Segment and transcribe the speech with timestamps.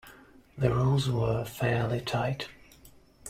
[0.57, 2.47] The rules were fairly tight.